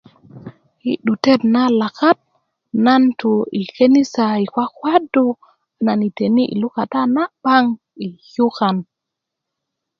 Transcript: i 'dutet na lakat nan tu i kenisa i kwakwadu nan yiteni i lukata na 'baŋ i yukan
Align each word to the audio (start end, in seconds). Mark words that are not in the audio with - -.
i 0.91 0.93
'dutet 1.03 1.41
na 1.53 1.63
lakat 1.79 2.17
nan 2.85 3.03
tu 3.19 3.31
i 3.61 3.63
kenisa 3.75 4.25
i 4.43 4.45
kwakwadu 4.53 5.27
nan 5.85 5.99
yiteni 6.05 6.43
i 6.53 6.55
lukata 6.61 7.01
na 7.15 7.23
'baŋ 7.31 7.65
i 8.05 8.07
yukan 8.35 8.77